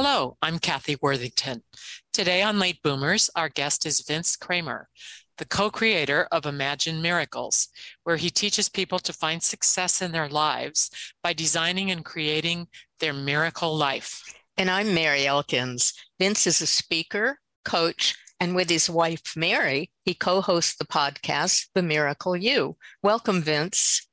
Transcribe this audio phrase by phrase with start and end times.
[0.00, 1.64] Hello, I'm Kathy Worthington.
[2.12, 4.88] Today on Late Boomers, our guest is Vince Kramer,
[5.38, 7.66] the co creator of Imagine Miracles,
[8.04, 10.88] where he teaches people to find success in their lives
[11.20, 12.68] by designing and creating
[13.00, 14.22] their miracle life.
[14.56, 15.94] And I'm Mary Elkins.
[16.20, 21.70] Vince is a speaker, coach, and with his wife, Mary, he co hosts the podcast,
[21.74, 22.76] The Miracle U.
[23.02, 24.07] Welcome, Vince.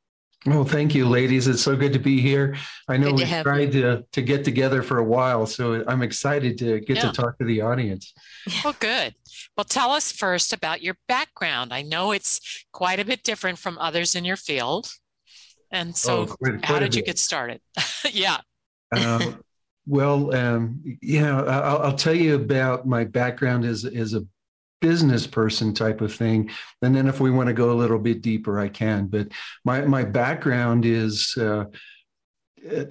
[0.45, 1.47] Well, thank you, ladies.
[1.47, 2.55] It's so good to be here.
[2.87, 6.79] I know we tried to, to get together for a while, so I'm excited to
[6.81, 7.09] get yeah.
[7.09, 8.13] to talk to the audience.
[8.63, 9.15] Well, good.
[9.57, 11.73] Well, tell us first about your background.
[11.73, 14.87] I know it's quite a bit different from others in your field.
[15.71, 17.59] And so, oh, quite, quite how did you get started?
[18.11, 18.37] yeah.
[18.95, 19.43] Um,
[19.87, 24.23] well, um, yeah, I'll, I'll, tell you about my background as, as a
[24.85, 26.51] business person type of thing.
[26.83, 29.07] And then if we want to go a little bit deeper, I can.
[29.07, 29.29] But
[29.63, 31.65] my, my background is uh,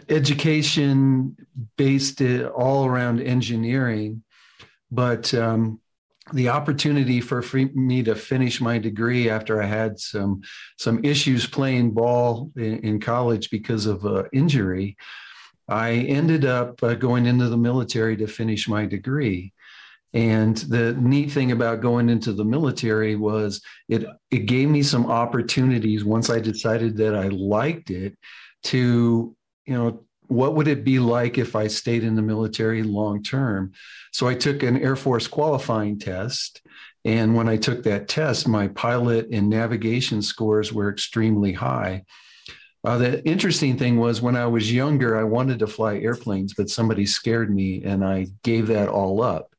[0.08, 1.36] education
[1.76, 4.24] based uh, all around engineering.
[4.90, 5.80] But um,
[6.32, 7.42] the opportunity for
[7.74, 10.42] me to finish my degree after I had some
[10.78, 14.96] some issues playing ball in, in college because of uh, injury,
[15.68, 19.53] I ended up uh, going into the military to finish my degree.
[20.14, 25.06] And the neat thing about going into the military was it it gave me some
[25.06, 28.16] opportunities once I decided that I liked it
[28.64, 29.36] to,
[29.66, 33.72] you know, what would it be like if I stayed in the military long term?
[34.12, 36.62] So I took an Air Force qualifying test.
[37.04, 42.04] And when I took that test, my pilot and navigation scores were extremely high.
[42.84, 46.70] Uh, the interesting thing was when I was younger, I wanted to fly airplanes, but
[46.70, 49.53] somebody scared me and I gave that all up.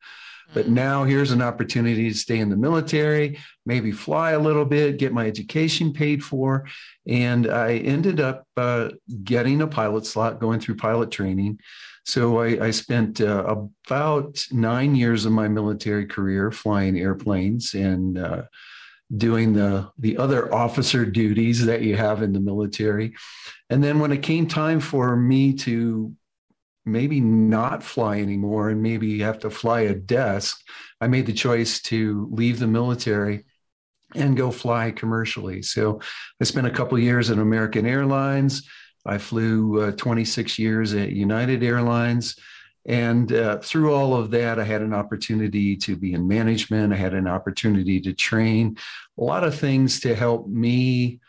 [0.53, 4.97] But now here's an opportunity to stay in the military, maybe fly a little bit,
[4.97, 6.65] get my education paid for.
[7.07, 8.89] And I ended up uh,
[9.23, 11.59] getting a pilot slot, going through pilot training.
[12.05, 13.43] So I, I spent uh,
[13.87, 18.43] about nine years of my military career flying airplanes and uh,
[19.17, 23.15] doing the the other officer duties that you have in the military.
[23.69, 26.13] And then when it came time for me to
[26.85, 30.61] maybe not fly anymore and maybe have to fly a desk,
[31.01, 33.45] I made the choice to leave the military
[34.13, 35.61] and go fly commercially.
[35.61, 35.99] So
[36.39, 38.67] I spent a couple years at American Airlines.
[39.05, 42.35] I flew uh, 26 years at United Airlines.
[42.87, 46.93] And uh, through all of that, I had an opportunity to be in management.
[46.93, 48.77] I had an opportunity to train
[49.19, 51.19] a lot of things to help me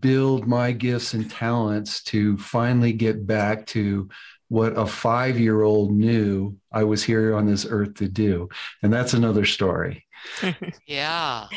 [0.00, 4.08] build my gifts and talents to finally get back to
[4.50, 8.48] what a five year old knew I was here on this earth to do.
[8.82, 10.04] And that's another story.
[10.86, 11.46] yeah.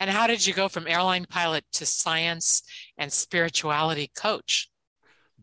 [0.00, 2.62] And how did you go from airline pilot to science
[2.98, 4.70] and spirituality coach?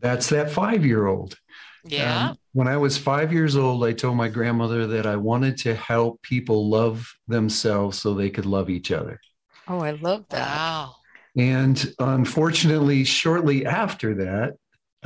[0.00, 1.36] That's that five year old.
[1.84, 2.30] Yeah.
[2.30, 5.74] Um, when I was five years old, I told my grandmother that I wanted to
[5.74, 9.20] help people love themselves so they could love each other.
[9.68, 10.56] Oh, I love that.
[10.56, 10.94] Wow.
[11.36, 14.54] And unfortunately, shortly after that,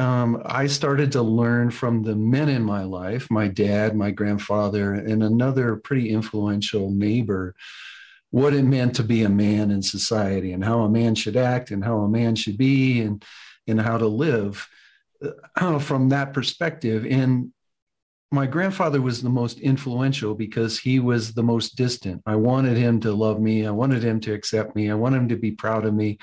[0.00, 4.94] um, I started to learn from the men in my life, my dad, my grandfather,
[4.94, 7.54] and another pretty influential neighbor,
[8.30, 11.70] what it meant to be a man in society and how a man should act
[11.70, 13.22] and how a man should be and,
[13.66, 14.66] and how to live
[15.56, 17.04] uh, from that perspective.
[17.04, 17.52] And
[18.32, 22.22] my grandfather was the most influential because he was the most distant.
[22.24, 23.66] I wanted him to love me.
[23.66, 24.90] I wanted him to accept me.
[24.90, 26.18] I wanted him to be proud of me.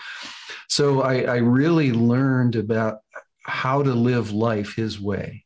[0.69, 3.00] So I, I really learned about
[3.48, 5.46] how to live life his way.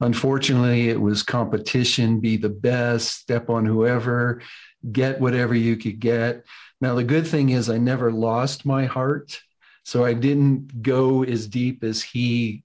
[0.00, 4.42] Unfortunately, it was competition, be the best, step on whoever,
[4.90, 6.44] get whatever you could get.
[6.80, 9.40] Now, the good thing is, I never lost my heart.
[9.84, 12.64] So I didn't go as deep as he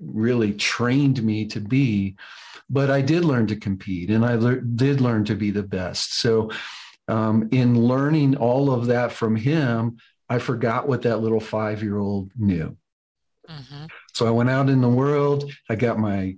[0.00, 2.16] really trained me to be.
[2.68, 6.14] But I did learn to compete and I le- did learn to be the best.
[6.20, 6.50] So,
[7.08, 11.98] um, in learning all of that from him, I forgot what that little five year
[11.98, 12.76] old knew.
[13.50, 13.86] Mm-hmm.
[14.12, 15.50] So I went out in the world.
[15.68, 16.36] I got my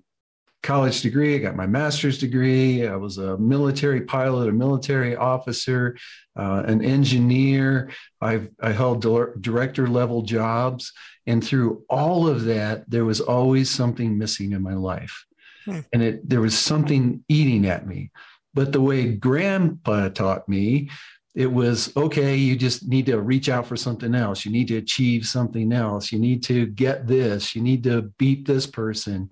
[0.62, 1.35] college degree.
[1.35, 2.87] I got my master's degree.
[2.87, 5.97] I was a military pilot, a military officer,
[6.37, 7.91] uh, an engineer.
[8.20, 9.03] I've, I held
[9.43, 10.93] director level jobs.
[11.26, 15.25] And through all of that, there was always something missing in my life.
[15.64, 15.81] Hmm.
[15.93, 18.11] And it, there was something eating at me.
[18.55, 20.91] But the way grandpa taught me,
[21.34, 24.44] it was okay, you just need to reach out for something else.
[24.44, 26.12] You need to achieve something else.
[26.12, 27.56] You need to get this.
[27.56, 29.31] You need to beat this person.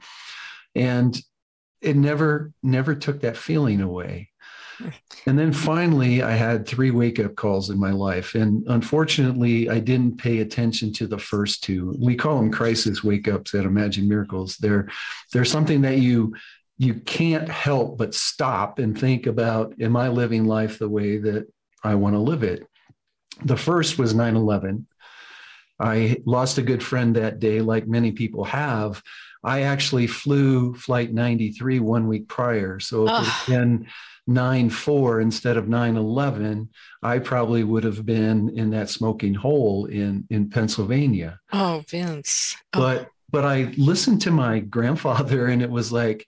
[0.75, 1.21] And
[1.83, 4.29] it never, never took that feeling away.
[5.27, 8.35] And then finally, I had three wake up calls in my life.
[8.35, 11.95] And unfortunately, I didn't pay attention to the first two.
[11.99, 14.57] We call them crisis wake ups at Imagine Miracles.
[14.57, 14.89] They're,
[15.31, 16.35] they're something that you,
[16.79, 21.47] you can't help but stop and think about Am I living life the way that
[21.83, 22.67] I want to live it?
[23.45, 24.87] The first was 9 11.
[25.81, 29.03] I lost a good friend that day, like many people have.
[29.43, 32.79] I actually flew flight 93 one week prior.
[32.81, 33.21] So if oh.
[33.21, 33.87] it had been
[34.27, 36.69] 9 4 instead of 9 11,
[37.03, 41.41] I probably would have been in that smoking hole in, in Pennsylvania.
[41.53, 42.57] Oh, Vince.
[42.75, 42.81] Oh.
[42.81, 46.27] But but I listened to my grandfather and it was like,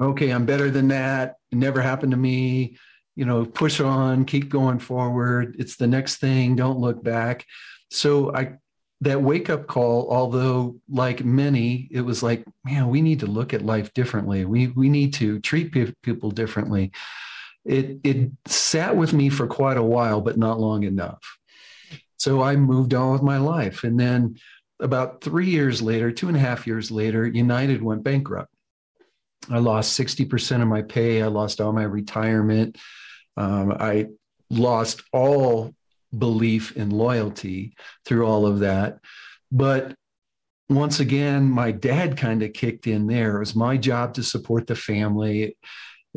[0.00, 1.36] okay, I'm better than that.
[1.50, 2.76] It never happened to me.
[3.14, 5.56] You know, push on, keep going forward.
[5.58, 6.56] It's the next thing.
[6.56, 7.44] Don't look back.
[7.90, 8.54] So I
[9.02, 13.52] that wake up call, although like many, it was like, man, we need to look
[13.52, 14.44] at life differently.
[14.44, 15.72] We we need to treat
[16.02, 16.92] people differently.
[17.64, 21.20] It it sat with me for quite a while, but not long enough.
[22.16, 24.36] So I moved on with my life, and then
[24.80, 28.52] about three years later, two and a half years later, United went bankrupt.
[29.50, 31.22] I lost sixty percent of my pay.
[31.22, 32.78] I lost all my retirement.
[33.36, 34.08] Um, I
[34.50, 35.74] lost all
[36.16, 37.74] belief in loyalty
[38.04, 38.98] through all of that.
[39.50, 39.94] But
[40.68, 43.36] once again, my dad kind of kicked in there.
[43.36, 45.56] It was my job to support the family.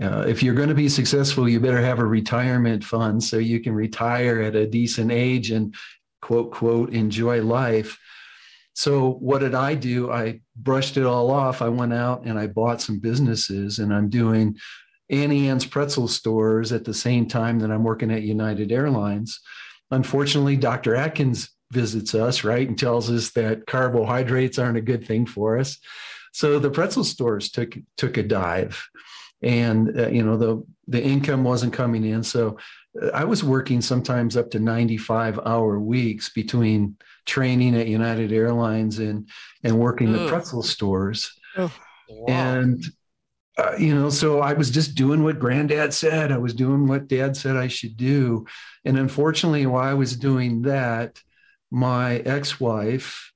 [0.01, 3.61] Uh, if you're going to be successful, you better have a retirement fund so you
[3.61, 5.73] can retire at a decent age and
[6.21, 7.97] quote, quote, enjoy life.
[8.73, 10.11] So, what did I do?
[10.11, 11.61] I brushed it all off.
[11.61, 14.57] I went out and I bought some businesses, and I'm doing
[15.09, 19.39] Auntie Anne's pretzel stores at the same time that I'm working at United Airlines
[19.91, 20.95] unfortunately, Dr.
[20.95, 25.77] Atkins visits us, right, and tells us that carbohydrates aren't a good thing for us.
[26.33, 28.87] So the pretzel stores took took a dive,
[29.41, 32.23] and uh, you know the the income wasn't coming in.
[32.23, 32.57] So
[33.01, 38.99] uh, I was working sometimes up to 95 hour weeks between training at United Airlines
[38.99, 39.29] and
[39.63, 41.33] and working the pretzel stores.
[41.57, 41.71] Oh,
[42.09, 42.25] wow.
[42.27, 42.83] And
[43.57, 46.31] uh, you know, so I was just doing what granddad said.
[46.31, 48.45] I was doing what dad said I should do.
[48.83, 51.21] And unfortunately, while I was doing that,
[51.71, 53.31] my ex wife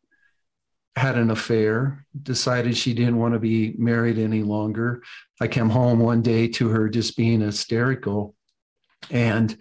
[0.95, 5.01] had an affair, decided she didn't want to be married any longer.
[5.39, 8.36] I came home one day to her just being hysterical.
[9.10, 9.57] And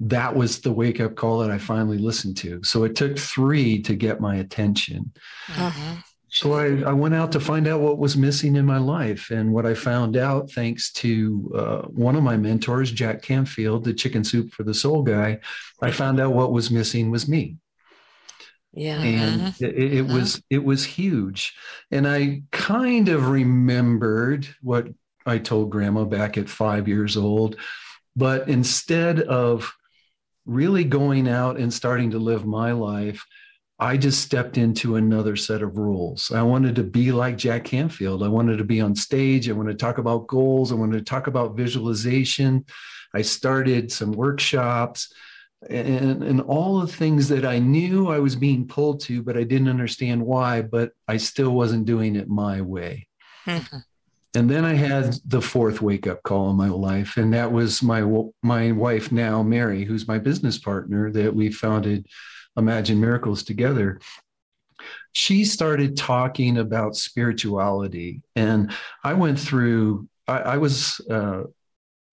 [0.00, 2.62] that was the wake up call that I finally listened to.
[2.62, 5.12] So it took three to get my attention.
[5.48, 5.96] Uh-huh.
[6.34, 9.30] So I, I, went out to find out what was missing in my life.
[9.30, 13.94] And what I found out, thanks to uh, one of my mentors, Jack Canfield, the
[13.94, 15.38] chicken soup for the soul guy,
[15.80, 17.58] I found out what was missing was me.
[18.72, 19.00] Yeah.
[19.00, 19.64] And mm-hmm.
[19.64, 20.14] it, it uh-huh.
[20.14, 21.54] was it was huge.
[21.92, 24.88] And I kind of remembered what
[25.24, 27.60] I told grandma back at five years old.
[28.16, 29.72] But instead of
[30.46, 33.24] really going out and starting to live my life,
[33.84, 36.32] I just stepped into another set of rules.
[36.32, 38.22] I wanted to be like Jack Canfield.
[38.22, 39.46] I wanted to be on stage.
[39.46, 40.72] I wanted to talk about goals.
[40.72, 42.64] I wanted to talk about visualization.
[43.14, 45.12] I started some workshops
[45.68, 49.42] and, and all the things that I knew I was being pulled to, but I
[49.42, 53.06] didn't understand why, but I still wasn't doing it my way.
[53.46, 53.76] Mm-hmm.
[54.36, 57.84] And then I had the fourth wake up call in my life, and that was
[57.84, 58.02] my
[58.42, 62.08] my wife now, Mary, who's my business partner that we founded
[62.56, 64.00] Imagine Miracles together,
[65.12, 68.22] she started talking about spirituality.
[68.36, 71.44] And I went through, I, I was uh,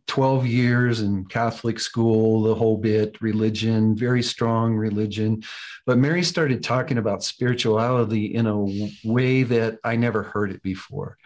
[0.08, 5.42] 12 years in Catholic school, the whole bit, religion, very strong religion.
[5.86, 11.18] But Mary started talking about spirituality in a way that I never heard it before.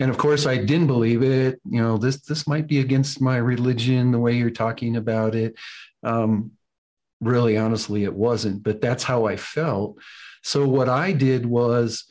[0.00, 1.60] And of course, I didn't believe it.
[1.68, 5.54] You know, this this might be against my religion, the way you're talking about it.
[6.02, 6.52] Um,
[7.24, 9.96] really honestly it wasn't but that's how i felt
[10.42, 12.04] so what i did was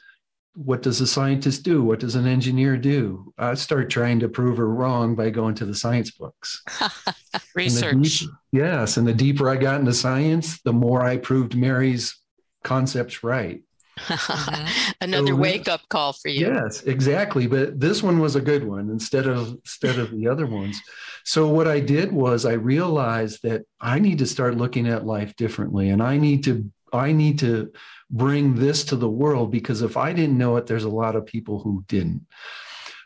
[0.55, 1.83] what does a scientist do?
[1.83, 3.33] What does an engineer do?
[3.37, 6.63] I start trying to prove her wrong by going to the science books.
[7.55, 8.21] Research.
[8.21, 8.97] And yes.
[8.97, 12.15] And the deeper I got into science, the more I proved Mary's
[12.63, 13.61] concepts right.
[13.99, 14.93] Mm-hmm.
[15.01, 16.47] Another so wake up call for you.
[16.47, 17.47] Yes, exactly.
[17.47, 20.79] But this one was a good one instead of instead of the other ones.
[21.25, 25.35] So what I did was I realized that I need to start looking at life
[25.35, 27.71] differently and I need to I need to
[28.09, 31.25] bring this to the world because if I didn't know it, there's a lot of
[31.25, 32.25] people who didn't.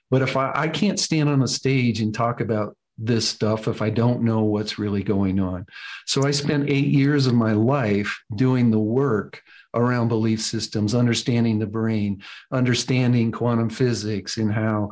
[0.10, 3.82] But if I, I can't stand on a stage and talk about this stuff if
[3.82, 5.66] I don't know what's really going on.
[6.06, 9.42] So I spent eight years of my life doing the work
[9.74, 12.22] around belief systems, understanding the brain,
[12.52, 14.90] understanding quantum physics and how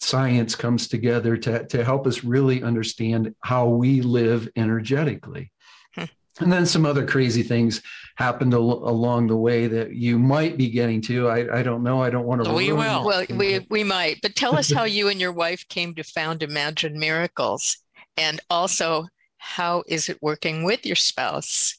[0.00, 5.50] science comes together to, to help us really understand how we live energetically.
[5.94, 6.04] Hmm.
[6.40, 7.82] And then some other crazy things
[8.16, 11.28] happened al- along the way that you might be getting to.
[11.28, 12.02] I, I don't know.
[12.02, 12.52] I don't want to.
[12.52, 13.04] We will.
[13.04, 14.20] Well, we, we might.
[14.22, 17.78] But tell us how you and your wife came to found Imagine Miracles.
[18.16, 19.06] And also,
[19.38, 21.76] how is it working with your spouse?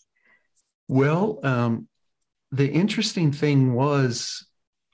[0.87, 1.87] Well, um,
[2.55, 4.45] the interesting thing was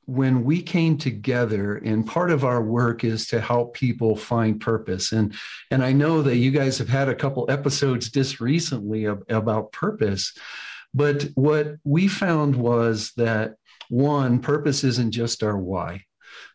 [0.06, 5.12] when we came together and part of our work is to help people find purpose.
[5.12, 5.34] And
[5.70, 10.34] and i know that you guys have had a couple episodes just recently about purpose.
[10.94, 13.56] But what we found was that
[13.90, 16.06] one purpose isn't just our why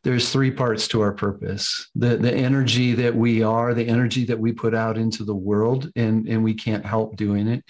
[0.04, 1.88] there's three parts to our purpose.
[1.94, 5.90] The the energy that we are the energy that we put out into the world
[5.96, 7.64] and and we can't help doing it.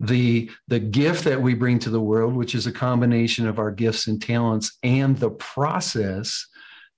[0.00, 3.70] The the gift that we bring to the world which is a combination of our
[3.70, 6.46] gifts and talents and the process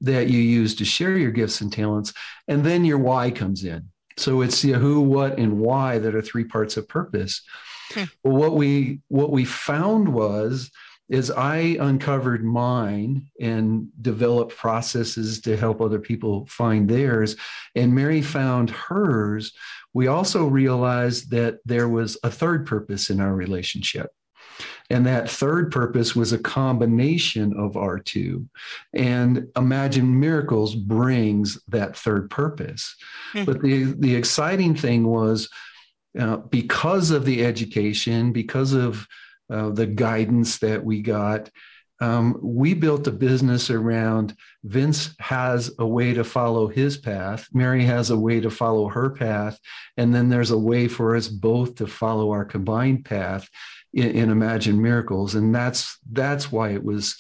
[0.00, 2.12] that you use to share your gifts and talents
[2.48, 3.88] and then your why comes in.
[4.16, 7.42] So it's the who what and why that are three parts of purpose.
[7.92, 8.04] Hmm.
[8.22, 10.70] well what we what we found was
[11.08, 17.36] is I uncovered mine and developed processes to help other people find theirs.
[17.74, 19.52] And Mary found hers.
[19.92, 24.10] We also realized that there was a third purpose in our relationship.
[24.90, 28.48] And that third purpose was a combination of our two.
[28.92, 32.94] And Imagine Miracles brings that third purpose.
[33.32, 33.44] Mm-hmm.
[33.44, 35.48] But the, the exciting thing was
[36.18, 39.06] uh, because of the education, because of
[39.50, 41.50] uh, the guidance that we got.
[42.00, 47.84] Um, we built a business around Vince has a way to follow his path, Mary
[47.84, 49.58] has a way to follow her path,
[49.96, 53.48] and then there's a way for us both to follow our combined path
[53.92, 57.16] in, in Imagine Miracles, and that's that's why it was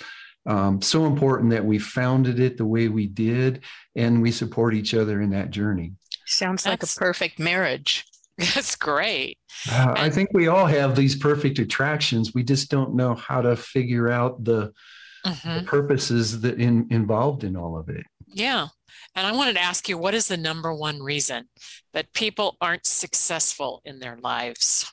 [0.46, 3.62] um, so important that we founded it the way we did,
[3.94, 5.92] and we support each other in that journey.
[6.26, 8.04] Sounds like that's, a perfect marriage.
[8.54, 9.38] That's great.
[9.70, 12.34] Uh, I think we all have these perfect attractions.
[12.34, 14.72] We just don't know how to figure out the,
[15.24, 15.58] mm-hmm.
[15.58, 18.04] the purposes that in, involved in all of it.
[18.26, 18.68] Yeah.
[19.14, 21.48] And I wanted to ask you what is the number one reason
[21.92, 24.92] that people aren't successful in their lives?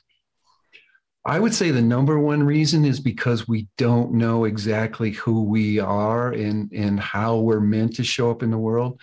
[1.24, 5.78] I would say the number one reason is because we don't know exactly who we
[5.78, 9.00] are and, and how we're meant to show up in the world.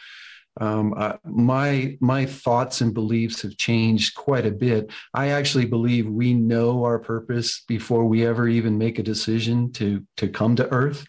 [0.60, 4.92] Um, uh, my my thoughts and beliefs have changed quite a bit.
[5.14, 10.06] I actually believe we know our purpose before we ever even make a decision to
[10.18, 11.08] to come to Earth,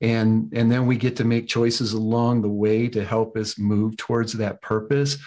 [0.00, 3.96] and and then we get to make choices along the way to help us move
[3.96, 5.18] towards that purpose.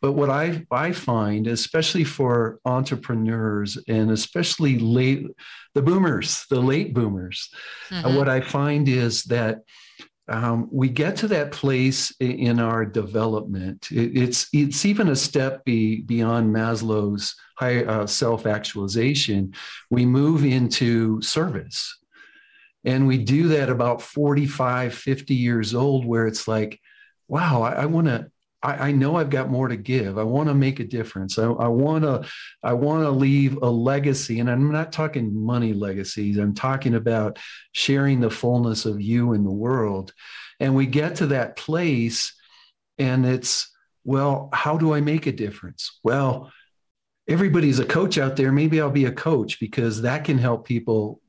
[0.00, 5.26] But what I I find, especially for entrepreneurs and especially late
[5.74, 7.50] the boomers, the late boomers,
[7.90, 8.06] mm-hmm.
[8.06, 9.62] uh, what I find is that
[10.28, 13.88] um, we get to that place in our development.
[13.90, 19.54] It, it's it's even a step be, beyond Maslow's high, uh, self-actualization.
[19.90, 21.98] We move into service,
[22.84, 26.78] and we do that about 45, 50 years old, where it's like,
[27.26, 28.30] wow, I, I want to
[28.62, 30.18] I, I, know I've got more to give.
[30.18, 31.38] I want to make a difference.
[31.38, 32.28] I, I want to
[32.62, 36.38] I want to leave a legacy, and I'm not talking money legacies.
[36.38, 37.38] I'm talking about
[37.72, 40.12] sharing the fullness of you in the world.
[40.60, 42.34] And we get to that place,
[42.98, 43.70] and it's
[44.04, 45.98] well, how do I make a difference?
[46.02, 46.50] Well,
[47.28, 48.50] everybody's a coach out there.
[48.50, 51.20] Maybe I'll be a coach because that can help people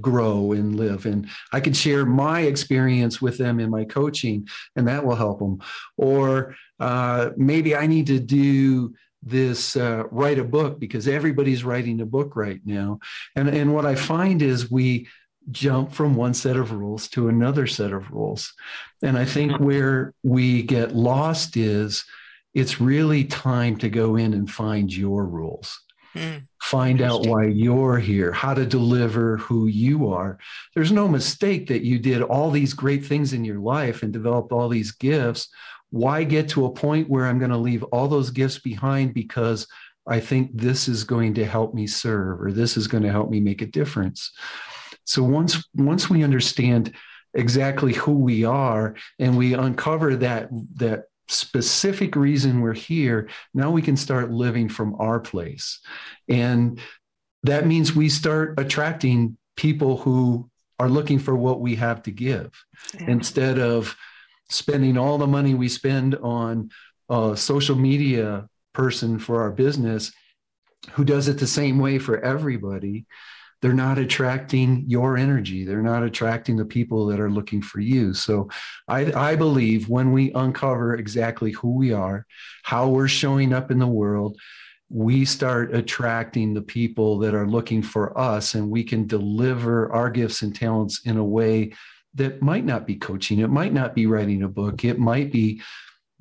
[0.00, 1.06] grow and live.
[1.06, 4.46] And i can share my experience with them in my coaching
[4.76, 5.60] and that will help them
[5.96, 8.94] or uh, maybe i need to do
[9.26, 13.00] this uh, write a book because everybody's writing a book right now.
[13.34, 15.08] And and what i find is we
[15.50, 18.54] jump from one set of rules to another set of rules.
[19.02, 19.64] And i think mm-hmm.
[19.64, 22.04] where we get lost is
[22.54, 25.78] it's really time to go in and find your rules
[26.16, 26.46] Mm.
[26.62, 30.38] Find out why you're here, how to deliver who you are.
[30.74, 34.50] There's no mistake that you did all these great things in your life and developed
[34.50, 35.48] all these gifts.
[35.90, 39.68] Why get to a point where I'm going to leave all those gifts behind because
[40.08, 43.30] I think this is going to help me serve or this is going to help
[43.30, 44.32] me make a difference?
[45.04, 46.92] So once once we understand
[47.34, 53.82] exactly who we are and we uncover that that specific reason we're here, now we
[53.82, 55.80] can start living from our place.
[56.28, 56.80] And
[57.42, 62.50] that means we start attracting people who are looking for what we have to give
[62.94, 63.06] yeah.
[63.08, 63.96] instead of
[64.50, 66.70] spending all the money we spend on
[67.08, 70.12] a social media person for our business
[70.92, 73.06] who does it the same way for everybody
[73.62, 75.64] they're not attracting your energy.
[75.64, 78.12] They're not attracting the people that are looking for you.
[78.12, 78.50] So
[78.86, 82.26] I, I believe when we uncover exactly who we are,
[82.62, 84.38] how we're showing up in the world,
[84.88, 90.10] we start attracting the people that are looking for us and we can deliver our
[90.10, 91.72] gifts and talents in a way
[92.14, 95.60] that might not be coaching it might not be writing a book it might be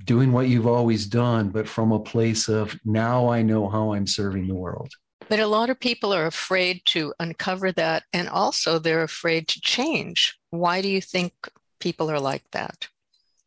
[0.03, 4.07] doing what you've always done but from a place of now i know how i'm
[4.07, 4.89] serving the world
[5.29, 8.03] but a lot of people are afraid to uncover that.
[8.13, 10.37] And also, they're afraid to change.
[10.49, 11.33] Why do you think
[11.79, 12.87] people are like that?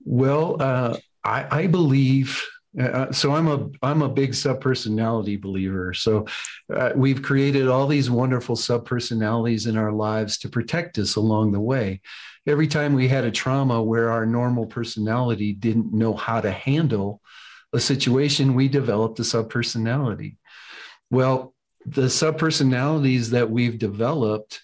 [0.05, 2.45] Well, uh, I, I, believe.
[2.79, 5.93] Uh, so I'm a I'm a big subpersonality believer.
[5.95, 6.27] So
[6.73, 11.61] uh, we've created all these wonderful subpersonalities in our lives to protect us along the
[11.61, 12.01] way.
[12.47, 17.21] Every time we had a trauma where our normal personality didn't know how to handle
[17.73, 20.37] a situation, we developed a subpersonality.
[21.11, 21.55] Well,
[21.91, 24.61] the subpersonalities that we've developed,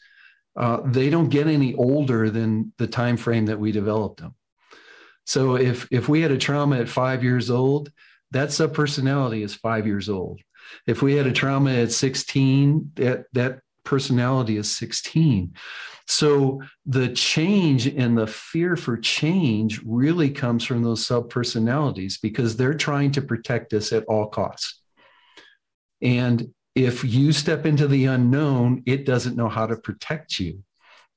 [0.56, 4.34] uh, they don't get any older than the time frame that we developed them.
[5.26, 7.90] So if if we had a trauma at five years old,
[8.32, 10.40] that subpersonality is five years old.
[10.86, 15.54] If we had a trauma at 16, that that personality is 16.
[16.06, 22.74] So the change and the fear for change really comes from those subpersonalities because they're
[22.74, 24.80] trying to protect us at all costs.
[26.02, 30.62] And if you step into the unknown, it doesn't know how to protect you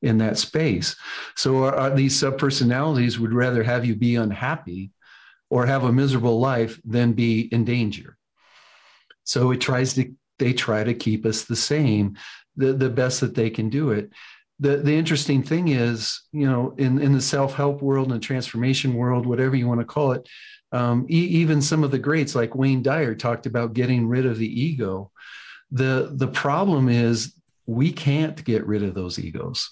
[0.02, 0.96] in that space.
[1.36, 4.92] So are, are these subpersonalities would rather have you be unhappy
[5.50, 8.18] or have a miserable life than be in danger.
[9.24, 12.16] So it tries to they try to keep us the same,
[12.56, 14.12] the, the best that they can do it.
[14.60, 19.26] The, the interesting thing is, you know, in, in the self-help world and transformation world,
[19.26, 20.28] whatever you want to call it,
[20.72, 24.38] um, e- even some of the greats like Wayne Dyer talked about getting rid of
[24.38, 25.12] the ego
[25.72, 27.34] the the problem is
[27.66, 29.70] we can't get rid of those egos.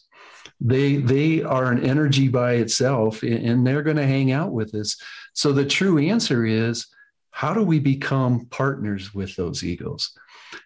[0.59, 4.97] They they are an energy by itself and they're going to hang out with us.
[5.33, 6.87] So the true answer is
[7.31, 10.11] how do we become partners with those egos?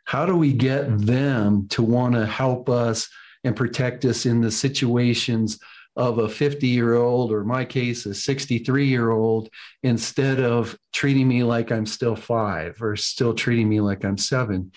[0.05, 3.09] How do we get them to want to help us
[3.43, 5.59] and protect us in the situations
[5.95, 9.49] of a 50 year old or my case a 63 year old
[9.83, 14.71] instead of treating me like i'm still five or still treating me like i'm seven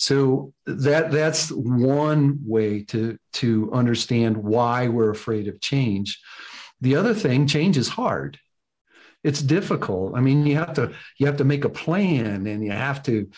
[0.00, 6.18] so that that's one way to to understand why we're afraid of change.
[6.80, 8.38] The other thing, change is hard.
[9.22, 10.16] It's difficult.
[10.16, 13.28] I mean, you have to you have to make a plan and you have to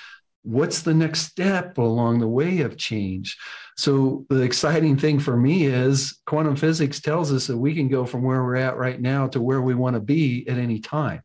[0.42, 3.38] what's the next step along the way of change?
[3.76, 8.04] So the exciting thing for me is quantum physics tells us that we can go
[8.04, 11.22] from where we're at right now to where we want to be at any time.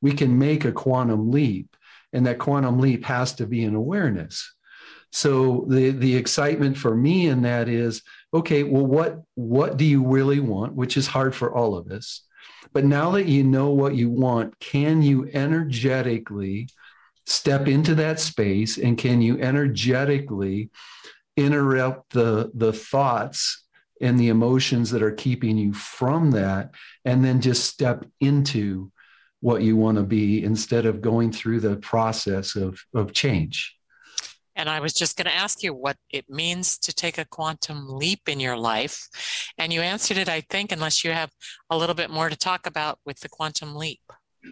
[0.00, 1.76] We can make a quantum leap
[2.12, 4.54] and that quantum leap has to be an awareness.
[5.12, 8.02] So the the excitement for me in that is
[8.34, 12.22] okay, well what what do you really want, which is hard for all of us.
[12.72, 16.68] But now that you know what you want, can you energetically
[17.26, 20.70] step into that space and can you energetically
[21.36, 23.64] interrupt the the thoughts
[24.00, 26.70] and the emotions that are keeping you from that
[27.04, 28.90] and then just step into
[29.40, 33.76] what you want to be instead of going through the process of of change
[34.56, 37.88] and I was just going to ask you what it means to take a quantum
[37.88, 39.06] leap in your life.
[39.58, 41.30] And you answered it, I think, unless you have
[41.68, 44.00] a little bit more to talk about with the quantum leap.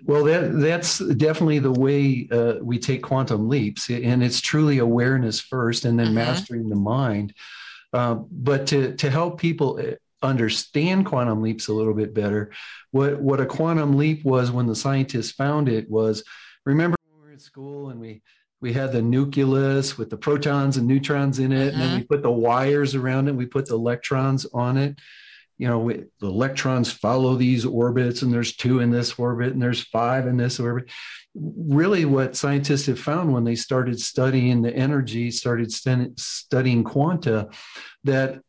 [0.05, 3.89] Well, that, that's definitely the way uh, we take quantum leaps.
[3.91, 6.17] And it's truly awareness first and then mm-hmm.
[6.17, 7.35] mastering the mind.
[7.93, 9.95] Uh, but to, to help people uh,
[10.27, 12.53] understand quantum leaps a little bit better,
[12.91, 16.25] what, what a quantum leap was when the scientists found it was
[16.65, 18.23] remember when we were in school and we
[18.65, 22.07] we had the nucleus with the protons and neutrons in it, and then we uh-huh.
[22.09, 23.35] put the wires around it.
[23.35, 24.99] We put the electrons on it,
[25.59, 29.83] you know, the electrons follow these orbits, and there's two in this orbit, and there's
[29.83, 30.91] five in this orbit.
[31.35, 37.51] Really, what scientists have found when they started studying the energy, started studying quanta,
[38.05, 38.41] that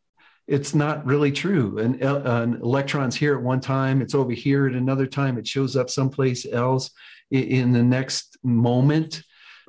[0.46, 1.78] it's not really true.
[1.78, 5.46] An, uh, an electron's here at one time, it's over here at another time, it
[5.46, 6.90] shows up someplace else
[7.30, 9.22] in, in the next moment.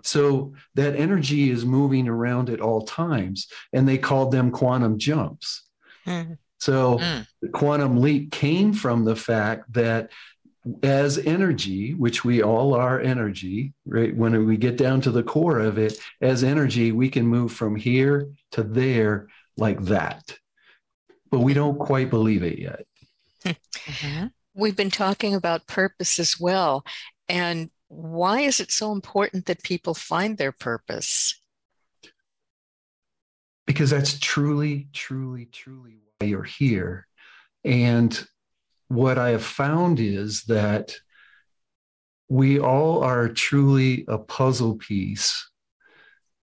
[0.04, 5.64] So that energy is moving around at all times, and they called them quantum jumps.
[6.06, 6.34] Mm-hmm.
[6.68, 7.26] So mm.
[7.42, 10.12] the quantum leap came from the fact that
[10.84, 14.14] as energy, which we all are energy, right?
[14.14, 17.78] When we get down to the core of it, as energy, we can move from
[17.78, 20.38] here to there like that.
[21.32, 22.86] But we don't quite believe it yet.
[23.46, 24.26] Mm-hmm.
[24.54, 26.84] We've been talking about purpose as well.
[27.30, 31.40] And why is it so important that people find their purpose?
[33.66, 37.08] Because that's truly, truly, truly you're here.
[37.64, 38.28] And
[38.88, 40.96] what I have found is that
[42.30, 45.50] we all are truly a puzzle piece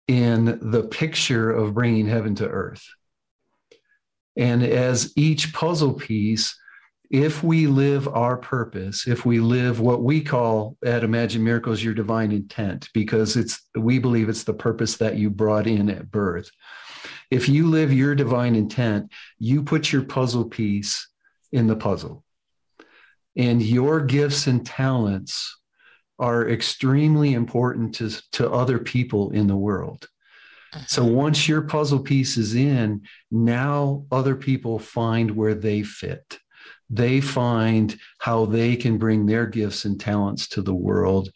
[0.06, 2.84] in the picture of bringing heaven to earth.
[4.36, 6.58] And as each puzzle piece,
[7.10, 11.94] if we live our purpose, if we live what we call at Imagine Miracles your
[11.94, 16.50] divine intent, because it's we believe it's the purpose that you brought in at birth.
[17.30, 21.08] If you live your divine intent, you put your puzzle piece
[21.52, 22.24] in the puzzle.
[23.36, 25.58] And your gifts and talents
[26.18, 30.06] are extremely important to, to other people in the world.
[30.86, 31.12] So uh-huh.
[31.12, 36.38] once your puzzle piece is in, now other people find where they fit.
[36.90, 41.30] They find how they can bring their gifts and talents to the world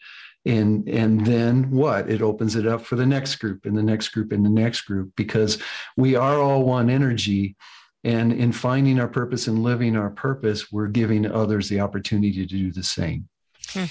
[0.47, 2.11] and and then what?
[2.11, 4.83] It opens it up for the next group and the next group and the next
[4.83, 5.59] group because
[5.97, 7.57] we are all one energy.
[8.05, 12.47] And in finding our purpose and living our purpose we're giving others the opportunity to
[12.47, 13.29] do the same.
[13.71, 13.85] Hmm.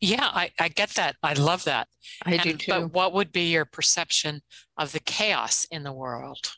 [0.00, 1.16] yeah I, I get that.
[1.22, 1.86] I love that.
[2.24, 2.72] I and, do too.
[2.72, 4.40] but what would be your perception
[4.76, 6.52] of the chaos in the world?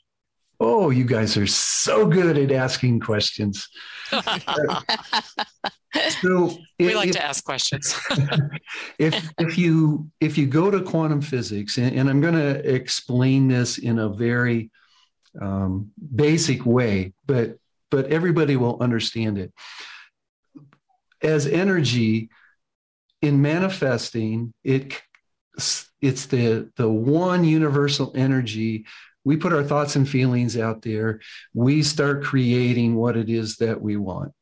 [0.60, 3.68] Oh, you guys are so good at asking questions.
[6.20, 7.98] so we like if, to ask questions.
[8.98, 13.48] if if you if you go to quantum physics, and, and I'm going to explain
[13.48, 14.70] this in a very
[15.40, 17.56] um, basic way, but
[17.90, 19.52] but everybody will understand it.
[21.20, 22.30] As energy
[23.20, 25.00] in manifesting, it
[26.02, 28.84] it's the the one universal energy
[29.24, 31.20] we put our thoughts and feelings out there
[31.54, 34.32] we start creating what it is that we want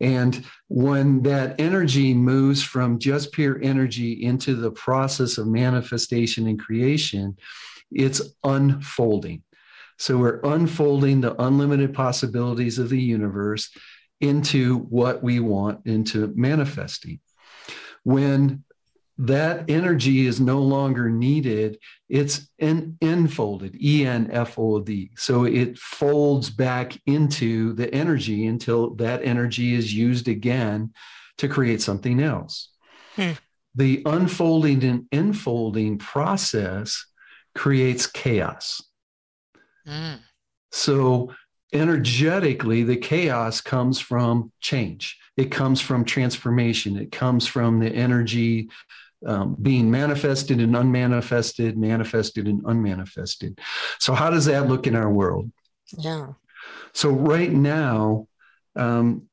[0.00, 6.58] and when that energy moves from just pure energy into the process of manifestation and
[6.58, 7.36] creation
[7.94, 9.42] it's unfolding.
[9.98, 13.70] So we're unfolding the unlimited possibilities of the universe
[14.20, 17.20] into what we want into manifesting.
[18.02, 18.63] When
[19.18, 21.78] that energy is no longer needed.
[22.08, 25.10] It's en- enfolded, E N F O D.
[25.16, 30.92] So it folds back into the energy until that energy is used again
[31.38, 32.70] to create something else.
[33.16, 33.32] Hmm.
[33.74, 37.06] The unfolding and enfolding process
[37.54, 38.82] creates chaos.
[39.86, 40.20] Mm.
[40.70, 41.32] So
[41.74, 45.18] energetically, the chaos comes from change.
[45.36, 46.96] It comes from transformation.
[46.96, 48.70] It comes from the energy
[49.26, 53.58] um, being manifested and unmanifested, manifested and unmanifested.
[53.98, 55.50] So, how does that look in our world?
[55.98, 56.34] Yeah.
[56.92, 58.28] So, right now,
[58.76, 59.28] um,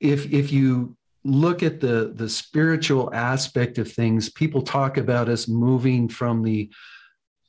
[0.00, 5.48] if if you look at the the spiritual aspect of things, people talk about us
[5.48, 6.70] moving from the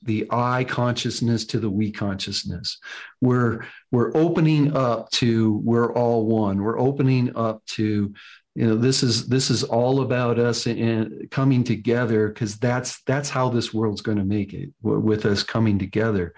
[0.05, 2.77] the I consciousness to the we consciousness.
[3.21, 6.61] We're we're opening up to we're all one.
[6.61, 8.13] We're opening up to
[8.55, 13.29] you know this is this is all about us and coming together because that's that's
[13.29, 16.33] how this world's going to make it with us coming together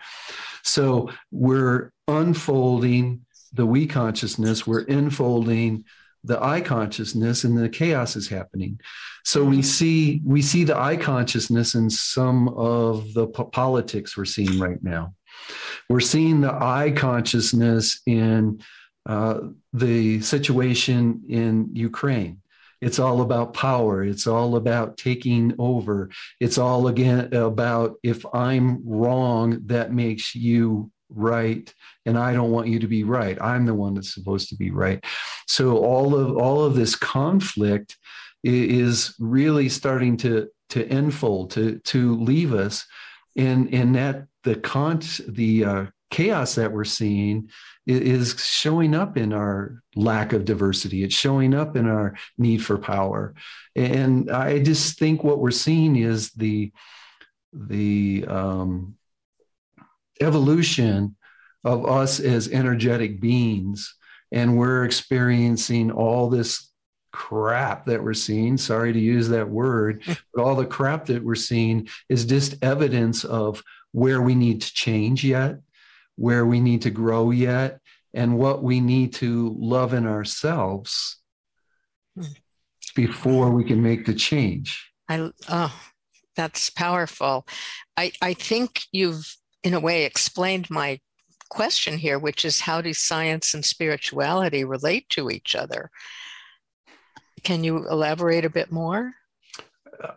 [0.64, 3.22] so we're unfolding
[3.54, 5.86] the we consciousness we're enfolding
[6.24, 8.80] the i consciousness and the chaos is happening
[9.24, 14.26] so we see we see the i consciousness in some of the po- politics we're
[14.26, 15.14] seeing right now
[15.90, 18.60] we're seeing the i consciousness in
[19.08, 19.40] uh,
[19.72, 22.42] the situation in Ukraine.
[22.82, 24.04] It's all about power.
[24.04, 26.10] It's all about taking over.
[26.42, 31.74] It's all again about if I'm wrong, that makes you right
[32.06, 34.72] and i don't want you to be right i'm the one that's supposed to be
[34.72, 35.04] right
[35.48, 37.98] so all of all of this conflict
[38.44, 42.86] is really starting to to enfold to to leave us
[43.36, 47.50] and in that the con the uh, chaos that we're seeing
[47.86, 51.04] is showing up in our lack of diversity.
[51.04, 53.34] It's showing up in our need for power.
[53.76, 56.72] And I just think what we're seeing is the
[57.54, 58.97] the um,
[60.22, 61.16] evolution
[61.64, 63.96] of us as energetic beings,
[64.32, 66.72] and we're experiencing all this
[67.12, 68.58] crap that we're seeing.
[68.58, 70.04] Sorry to use that word,
[70.34, 74.74] but all the crap that we're seeing is just evidence of where we need to
[74.74, 75.58] change yet
[76.18, 77.80] where we need to grow yet
[78.14, 81.18] and what we need to love in ourselves
[82.16, 82.24] hmm.
[82.96, 84.92] before we can make the change.
[85.08, 85.82] I oh,
[86.36, 87.48] that's powerful.
[87.96, 91.00] I, I think you've in a way explained my
[91.50, 95.90] question here, which is how do science and spirituality relate to each other?
[97.44, 99.14] Can you elaborate a bit more?
[100.04, 100.14] Uh,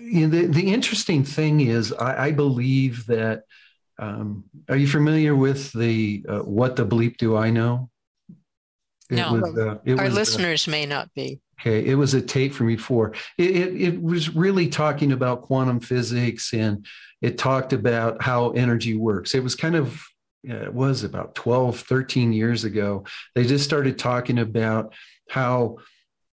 [0.00, 3.44] you know, the, the interesting thing is, I, I believe that
[3.98, 7.90] um, are you familiar with the uh, "What the Bleep Do I Know"?
[9.10, 11.40] It no, was, uh, our was, uh, listeners uh, may not be.
[11.60, 13.14] Okay, it was a tape from before.
[13.38, 16.84] It, it, it was really talking about quantum physics, and
[17.24, 19.34] it talked about how energy works.
[19.34, 19.98] It was kind of
[20.42, 23.04] it was about 12, 13 years ago.
[23.34, 24.92] They just started talking about
[25.30, 25.78] how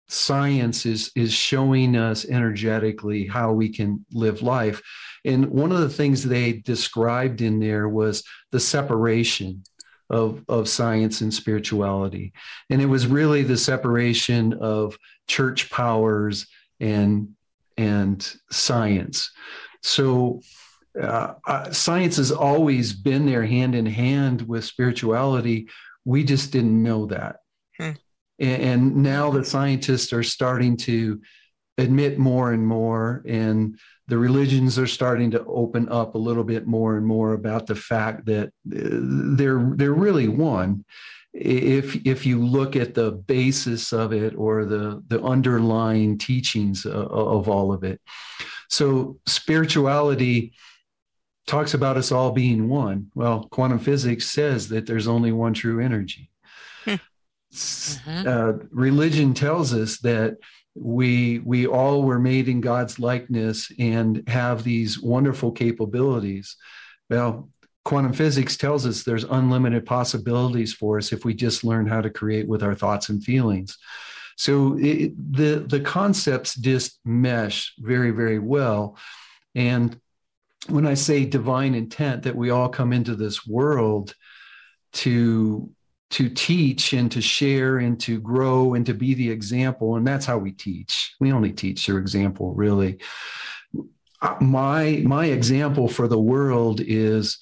[0.08, 4.82] science is is showing us energetically how we can live life
[5.26, 8.24] and one of the things they described in there was
[8.54, 9.62] the separation
[10.10, 12.32] of of science and spirituality
[12.70, 14.98] and it was really the separation of
[15.28, 16.48] church powers
[16.80, 17.28] and
[17.76, 19.30] and science
[19.84, 20.40] so
[21.02, 25.68] uh, uh, science has always been there hand in hand with spirituality
[26.06, 27.38] we just didn't know that
[27.78, 27.92] hmm.
[28.40, 31.22] And, and now the scientists are starting to
[31.78, 36.66] admit more and more, and the religions are starting to open up a little bit
[36.66, 40.86] more and more about the fact that uh, they're they're really one.
[41.34, 47.12] If if you look at the basis of it or the the underlying teachings of,
[47.12, 48.02] of all of it,
[48.70, 50.54] so spirituality
[51.48, 53.10] talks about us all being one.
[53.16, 56.30] Well, quantum physics says that there's only one true energy
[57.54, 58.28] mm-hmm.
[58.28, 60.38] uh, religion tells us that
[60.76, 66.56] we we all were made in God's likeness and have these wonderful capabilities.
[67.10, 67.50] Well,
[67.84, 72.10] quantum physics tells us there's unlimited possibilities for us if we just learn how to
[72.10, 73.78] create with our thoughts and feelings.
[74.36, 78.98] So it, the the concepts just mesh very very well,
[79.56, 80.00] and
[80.70, 84.14] when I say divine intent, that we all come into this world
[84.94, 85.70] to
[86.10, 89.98] to teach and to share and to grow and to be the example.
[89.98, 91.14] And that's how we teach.
[91.20, 93.00] We only teach through example, really.
[94.40, 97.38] My my example for the world is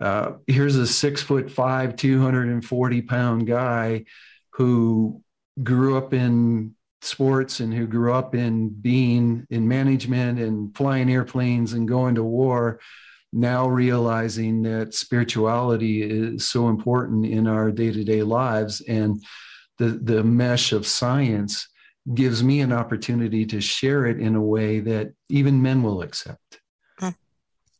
[0.00, 4.04] uh, here's a six foot five, 240 pound guy
[4.50, 5.22] who
[5.62, 11.72] grew up in sports and who grew up in being in management and flying airplanes
[11.72, 12.80] and going to war
[13.32, 18.80] now realizing that spirituality is so important in our day-to-day lives.
[18.82, 19.22] And
[19.78, 21.68] the the mesh of science
[22.14, 26.60] gives me an opportunity to share it in a way that even men will accept.
[26.98, 27.10] Hmm.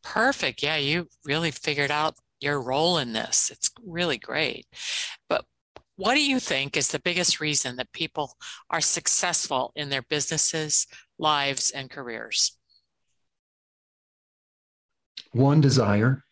[0.02, 0.62] perfect.
[0.62, 3.50] Yeah you really figured out your role in this.
[3.50, 4.66] It's really great.
[5.28, 5.44] But
[6.02, 8.36] what do you think is the biggest reason that people
[8.68, 12.58] are successful in their businesses lives and careers?
[15.30, 16.24] One desire.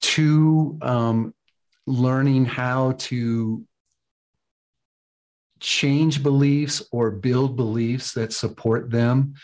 [0.00, 1.32] Two um,
[1.86, 3.64] learning how to
[5.60, 9.34] change beliefs or build beliefs that support them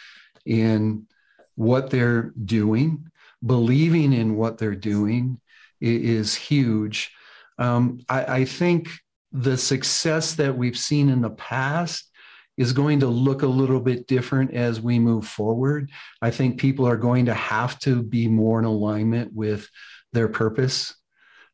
[0.44, 1.06] in
[1.54, 3.06] what they're doing.
[3.46, 5.40] Believing in what they're doing
[5.80, 7.12] is huge
[7.60, 8.88] um, I, I think
[9.30, 12.10] the success that we've seen in the past
[12.56, 15.90] is going to look a little bit different as we move forward.
[16.20, 19.68] I think people are going to have to be more in alignment with
[20.12, 20.94] their purpose.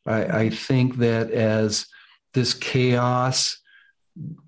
[0.06, 1.86] I, I think that as
[2.34, 3.58] this chaos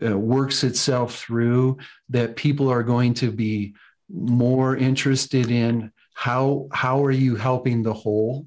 [0.04, 3.74] uh, works itself through, that people are going to be
[4.08, 8.46] more interested in how how are you helping the whole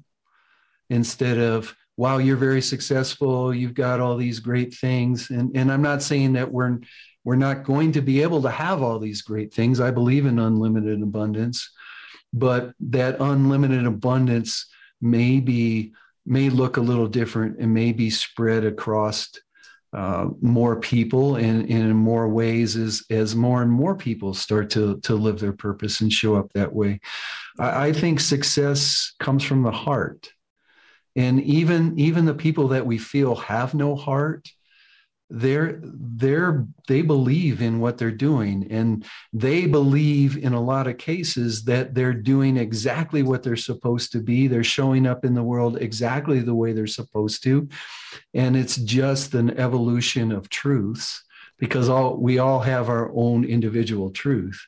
[0.90, 5.82] instead of wow you're very successful you've got all these great things and and i'm
[5.82, 6.78] not saying that we're
[7.24, 9.80] we're not going to be able to have all these great things.
[9.80, 11.70] I believe in unlimited abundance,
[12.32, 14.66] but that unlimited abundance
[15.00, 15.92] may be
[16.24, 19.28] may look a little different and may be spread across
[19.92, 24.70] uh, more people and, and, in more ways as as more and more people start
[24.70, 27.00] to to live their purpose and show up that way.
[27.58, 30.30] I, I think success comes from the heart,
[31.16, 34.48] and even even the people that we feel have no heart
[35.34, 38.66] they're they're they believe in what they're doing.
[38.70, 44.12] And they believe in a lot of cases that they're doing exactly what they're supposed
[44.12, 44.46] to be.
[44.46, 47.66] They're showing up in the world exactly the way they're supposed to.
[48.34, 51.24] And it's just an evolution of truths
[51.58, 54.62] because all we all have our own individual truth.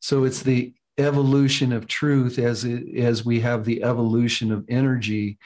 [0.00, 5.38] So it's the evolution of truth as it, as we have the evolution of energy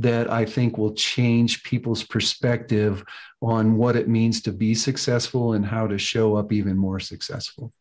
[0.00, 3.04] that I think will change people's perspective
[3.42, 7.72] on what it means to be successful and how to show up even more successful.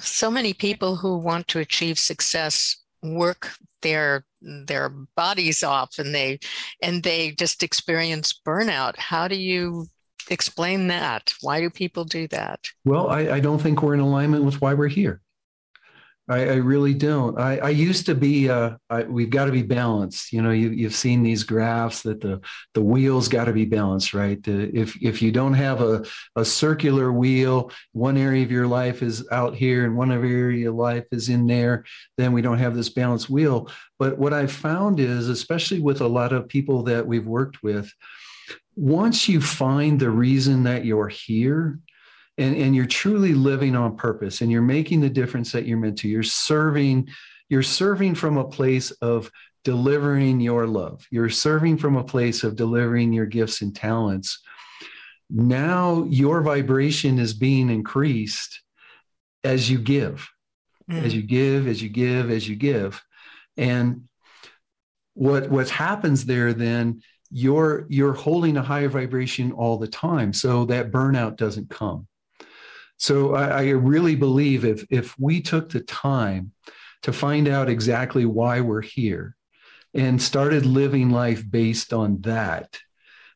[0.00, 6.40] So many people who want to achieve success work their their bodies off and they
[6.82, 8.96] and they just experience burnout.
[8.96, 9.86] How do you
[10.30, 11.32] explain that?
[11.40, 12.60] Why do people do that?
[12.84, 15.20] Well, I, I don't think we're in alignment with why we're here.
[16.26, 17.38] I, I really don't.
[17.38, 18.48] I, I used to be.
[18.48, 20.32] Uh, I, we've got to be balanced.
[20.32, 22.40] You know, you, you've seen these graphs that the
[22.72, 24.42] the wheels got to be balanced, right?
[24.42, 29.02] The, if if you don't have a a circular wheel, one area of your life
[29.02, 31.84] is out here and one area of your life is in there,
[32.16, 33.70] then we don't have this balanced wheel.
[33.98, 37.92] But what I've found is, especially with a lot of people that we've worked with,
[38.76, 41.78] once you find the reason that you're here,
[42.38, 45.98] and, and you're truly living on purpose and you're making the difference that you're meant
[45.98, 46.08] to.
[46.08, 47.08] You're serving
[47.50, 49.30] you're serving from a place of
[49.64, 51.06] delivering your love.
[51.10, 54.40] You're serving from a place of delivering your gifts and talents.
[55.28, 58.62] Now your vibration is being increased
[59.44, 60.26] as you give
[60.90, 61.02] mm.
[61.02, 63.02] as you give as you give as you give.
[63.56, 64.08] And
[65.14, 70.64] what what happens there then you're you're holding a higher vibration all the time so
[70.66, 72.06] that burnout doesn't come
[73.04, 76.52] so I, I really believe if if we took the time
[77.02, 79.36] to find out exactly why we're here
[79.92, 82.78] and started living life based on that,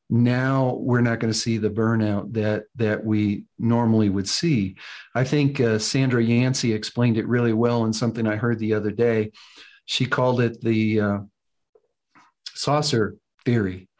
[0.09, 4.77] now we're not going to see the burnout that that we normally would see.
[5.15, 8.91] I think uh, Sandra Yancey explained it really well in something I heard the other
[8.91, 9.33] day.
[9.85, 11.19] She called it the uh,
[12.55, 13.91] saucer theory.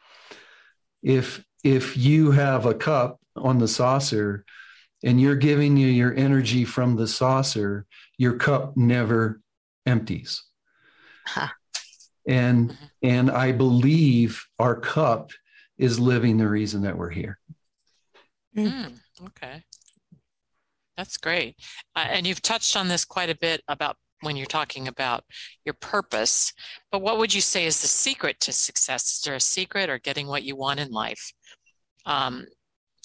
[1.03, 4.45] If if you have a cup on the saucer
[5.03, 7.85] and you're giving you your energy from the saucer,
[8.17, 9.41] your cup never
[9.85, 10.43] empties.
[11.25, 11.47] Huh.
[12.27, 12.85] And mm-hmm.
[13.03, 15.31] and I believe our cup
[15.77, 17.39] is living the reason that we're here.
[18.55, 19.63] Mm, okay.
[20.97, 21.55] That's great.
[21.95, 25.23] Uh, and you've touched on this quite a bit about when you're talking about
[25.63, 26.51] your purpose.
[26.91, 29.13] But what would you say is the secret to success?
[29.13, 31.31] Is there a secret or getting what you want in life?
[32.05, 32.45] Um,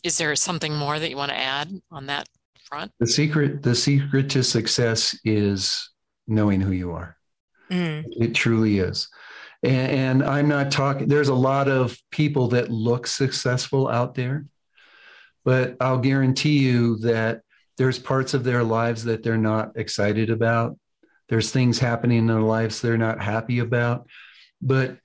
[0.04, 2.28] is there something more that you want to add on that
[2.62, 2.92] front?
[3.00, 5.90] The secret, the secret to success is
[6.28, 7.16] knowing who you are.
[7.70, 8.04] Mm.
[8.20, 9.08] It truly is.
[9.62, 14.44] And, and I'm not talking, there's a lot of people that look successful out there,
[15.42, 17.40] but I'll guarantee you that
[17.78, 20.78] there's parts of their lives that they're not excited about.
[21.30, 24.06] There's things happening in their lives they're not happy about.
[24.60, 24.98] But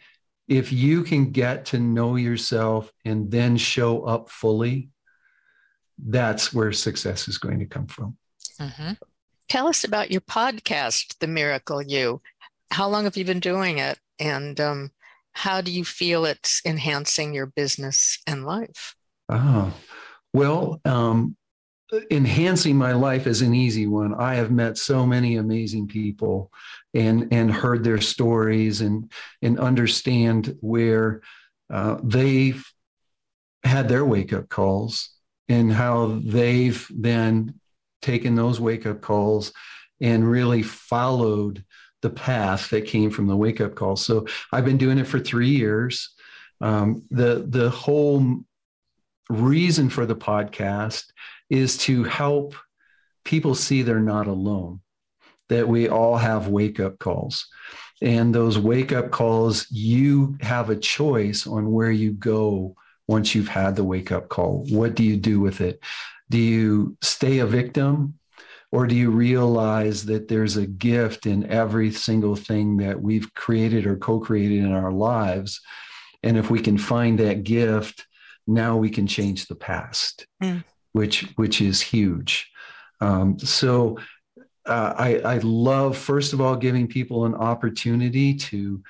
[0.49, 4.89] if you can get to know yourself and then show up fully,
[6.03, 8.17] that's where success is going to come from.
[8.59, 8.93] Mm-hmm.
[9.47, 12.21] Tell us about your podcast, The Miracle U.
[12.71, 13.99] How long have you been doing it?
[14.19, 14.91] And um,
[15.33, 18.95] how do you feel it's enhancing your business and life?
[19.29, 19.71] Oh,
[20.33, 21.35] well, um,
[22.09, 24.15] enhancing my life is an easy one.
[24.15, 26.51] I have met so many amazing people
[26.93, 31.21] and and heard their stories and and understand where
[31.69, 32.65] uh, they've
[33.63, 35.09] had their wake up calls
[35.47, 37.59] and how they've then
[38.01, 39.51] taken those wake up calls
[40.01, 41.63] and really followed
[42.01, 43.95] the path that came from the wake up call.
[43.95, 46.09] So I've been doing it for three years.
[46.61, 48.41] Um, the the whole
[49.29, 51.05] reason for the podcast
[51.49, 52.55] is to help
[53.25, 54.81] people see they're not alone,
[55.49, 57.47] that we all have wake up calls.
[58.01, 62.75] And those wake up calls, you have a choice on where you go
[63.07, 64.65] once you've had the wake up call.
[64.69, 65.83] What do you do with it?
[66.29, 68.15] Do you stay a victim?
[68.71, 73.87] Or do you realize that there's a gift in every single thing that we've created
[73.87, 75.59] or co created in our lives?
[76.21, 78.05] And if we can find that gift,
[78.45, 80.27] now we can change the past.
[80.41, 82.51] Mm which which is huge.
[83.01, 83.97] Um, so
[84.69, 88.81] uh, I, I love first of all giving people an opportunity to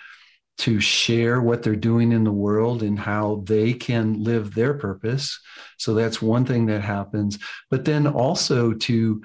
[0.60, 5.40] to share what they're doing in the world and how they can live their purpose.
[5.78, 7.40] So that's one thing that happens.
[7.72, 9.22] But then also to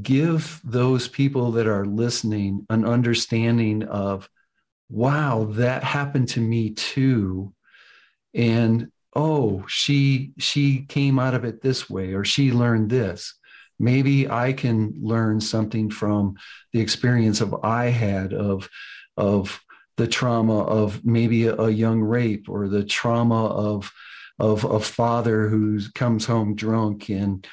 [0.00, 4.28] give those people that are listening an understanding of
[4.90, 7.52] wow, that happened to me too.
[8.34, 13.34] And oh, she she came out of it this way, or she learned this.
[13.78, 16.36] Maybe I can learn something from
[16.72, 18.68] the experience of I had of
[19.16, 19.60] of
[19.96, 23.92] the trauma of maybe a, young rape or the trauma of
[24.38, 27.46] of a father who comes home drunk and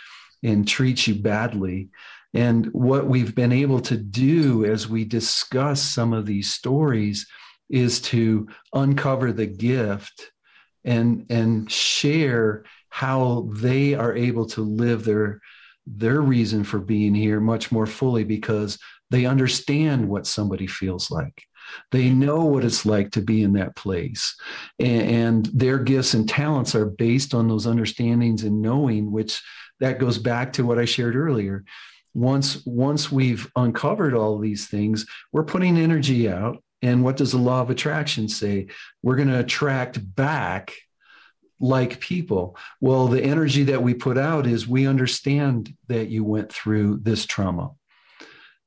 [0.44, 1.90] and treats you badly.
[2.34, 7.28] And what we've been able to do as we discuss some of these stories
[7.70, 10.32] is to uncover the gift
[10.84, 15.42] and and share how they are able to live their
[15.88, 18.80] their reason for being here much more fully because
[19.12, 21.44] they understand what somebody feels like.
[21.92, 24.36] They know what it's like to be in that place.
[24.80, 29.42] And, and their gifts and talents are based on those understandings and knowing which
[29.80, 31.66] that goes back to what i shared earlier.
[32.14, 36.64] Once once we've uncovered all these things we're putting energy out.
[36.82, 38.68] And what does the law of attraction say?
[39.02, 40.74] We're going to attract back
[41.60, 42.58] like people.
[42.82, 47.26] Well, the energy that we put out is we understand that you went through this
[47.26, 47.72] trauma.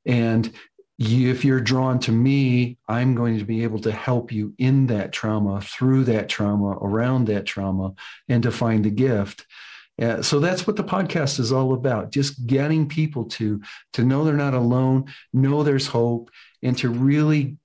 [0.06, 0.52] And
[0.96, 4.88] you, if you're drawn to me, I'm going to be able to help you in
[4.88, 7.94] that trauma, through that trauma, around that trauma,
[8.28, 9.46] and to find the gift.
[10.00, 13.60] Uh, so that's what the podcast is all about just getting people to
[13.92, 16.30] to know they're not alone know there's hope
[16.62, 17.56] and to really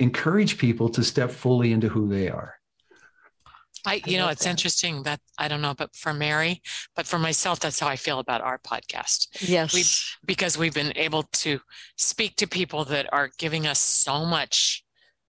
[0.00, 2.55] encourage people to step fully into who they are.
[3.86, 4.50] I, you know, it's that.
[4.50, 6.60] interesting that I don't know, but for Mary,
[6.96, 9.28] but for myself, that's how I feel about our podcast.
[9.40, 9.72] Yes.
[9.72, 9.84] We,
[10.26, 11.60] because we've been able to
[11.96, 14.84] speak to people that are giving us so much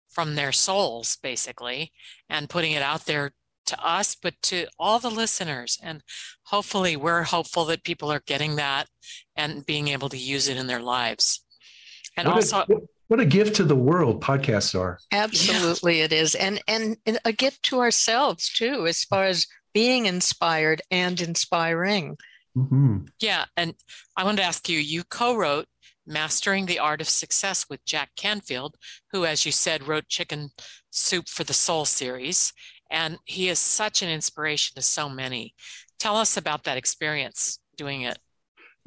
[0.09, 1.91] from their souls, basically,
[2.29, 3.33] and putting it out there
[3.65, 5.77] to us, but to all the listeners.
[5.83, 6.01] And
[6.43, 8.87] hopefully, we're hopeful that people are getting that
[9.35, 11.43] and being able to use it in their lives.
[12.15, 12.67] And what also, a,
[13.07, 14.99] what a gift to the world podcasts are.
[15.11, 16.05] Absolutely, yeah.
[16.05, 21.19] it is, and and a gift to ourselves too, as far as being inspired and
[21.21, 22.17] inspiring.
[22.57, 23.05] Mm-hmm.
[23.19, 23.75] Yeah, and
[24.15, 24.79] I wanted to ask you.
[24.79, 25.67] You co-wrote
[26.07, 28.75] "Mastering the Art of Success" with Jack Canfield,
[29.11, 30.49] who, as you said, wrote "Chicken
[30.91, 32.53] Soup for the Soul" series,
[32.89, 35.53] and he is such an inspiration to so many.
[35.99, 38.17] Tell us about that experience doing it.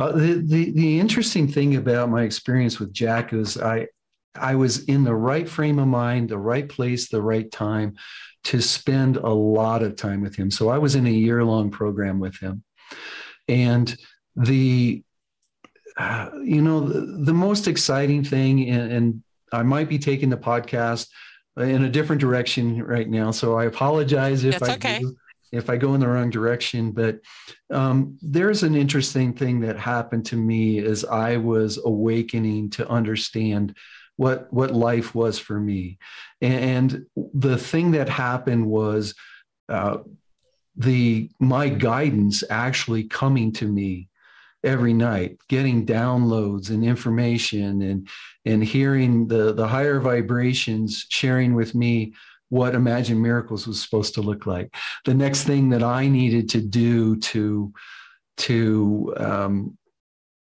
[0.00, 3.88] Uh, the, the the interesting thing about my experience with Jack is I
[4.34, 7.96] I was in the right frame of mind, the right place, the right time
[8.44, 10.50] to spend a lot of time with him.
[10.50, 12.62] So I was in a year long program with him.
[13.48, 13.94] And
[14.36, 15.02] the,
[15.96, 19.22] uh, you know, the, the, most exciting thing, and, and
[19.52, 21.08] I might be taking the podcast
[21.56, 23.32] in a different direction right now.
[23.32, 24.98] So I apologize if That's I okay.
[25.00, 25.16] do,
[25.50, 26.92] if I go in the wrong direction.
[26.92, 27.20] But
[27.70, 33.74] um, there's an interesting thing that happened to me as I was awakening to understand
[34.18, 35.96] what what life was for me.
[36.42, 39.14] And the thing that happened was
[39.68, 39.98] uh,
[40.76, 44.08] the my guidance actually coming to me
[44.64, 48.08] every night getting downloads and information and
[48.44, 52.12] and hearing the the higher vibrations sharing with me
[52.48, 54.74] what imagine miracles was supposed to look like.
[55.04, 57.72] The next thing that i needed to do to
[58.38, 59.78] to um,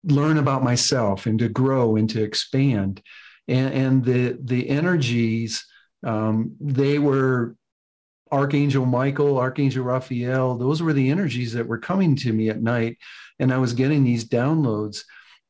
[0.02, 3.00] learn about myself and to grow and to expand
[3.50, 5.64] and, and the the energies
[6.06, 7.56] um, they were
[8.32, 10.56] Archangel Michael, Archangel Raphael.
[10.56, 12.96] Those were the energies that were coming to me at night,
[13.38, 15.02] and I was getting these downloads,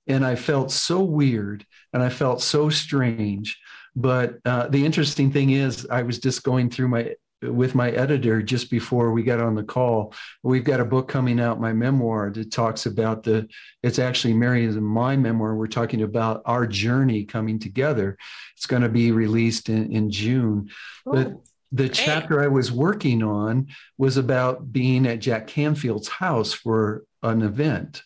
[0.07, 3.59] and I felt so weird and I felt so strange.
[3.97, 8.43] But uh, the interesting thing is, I was just going through my with my editor
[8.43, 10.15] just before we got on the call.
[10.43, 13.49] We've got a book coming out, my memoir, that talks about the,
[13.83, 15.55] it's actually Mary's and my memoir.
[15.55, 18.19] We're talking about our journey coming together.
[18.57, 20.71] It's going to be released in, in June.
[21.07, 21.33] Oh, but
[21.73, 27.43] the chapter I was working on was about being at Jack Canfield's house for an
[27.43, 28.03] event.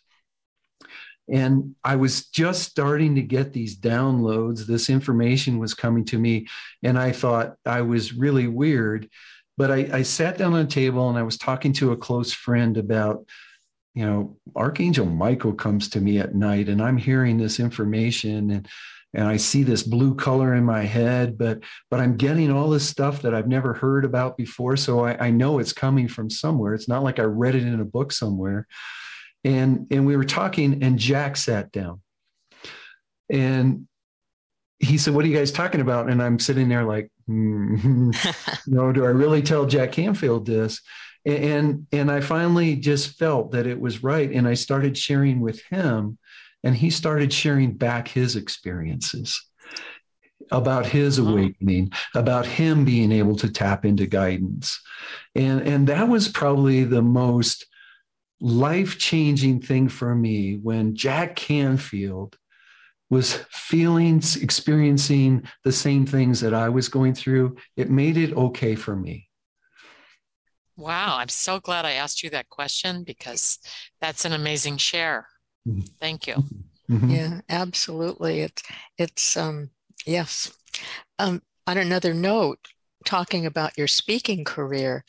[1.29, 4.67] And I was just starting to get these downloads.
[4.67, 6.47] This information was coming to me.
[6.83, 9.09] And I thought I was really weird.
[9.57, 12.33] But I, I sat down on a table and I was talking to a close
[12.33, 13.25] friend about,
[13.95, 18.69] you know, Archangel Michael comes to me at night and I'm hearing this information and
[19.17, 22.89] and I see this blue color in my head, but but I'm getting all this
[22.89, 24.77] stuff that I've never heard about before.
[24.77, 26.75] So I, I know it's coming from somewhere.
[26.75, 28.67] It's not like I read it in a book somewhere
[29.45, 32.01] and and we were talking and jack sat down
[33.31, 33.87] and
[34.79, 38.11] he said what are you guys talking about and i'm sitting there like mm-hmm.
[38.67, 40.81] no do i really tell jack canfield this
[41.25, 45.63] and and i finally just felt that it was right and i started sharing with
[45.71, 46.19] him
[46.63, 49.41] and he started sharing back his experiences
[50.51, 54.81] about his awakening, about him being able to tap into guidance.
[55.35, 57.67] And, and that was probably the most
[58.45, 62.37] life changing thing for me when Jack Canfield
[63.09, 67.57] was feeling, experiencing the same things that I was going through.
[67.77, 69.31] It made it okay for me.
[70.77, 73.61] Wow, I'm so glad I asked you that question because
[74.03, 75.27] that's an amazing share.
[75.67, 75.81] Mm-hmm.
[75.99, 76.35] Thank you.
[76.91, 77.11] Mm-hmm.
[77.11, 78.41] Yeah, absolutely.
[78.41, 78.63] It's
[78.99, 79.71] it's um
[80.05, 80.53] yes.
[81.19, 82.59] Um on another note,
[83.07, 85.03] talking about your speaking career,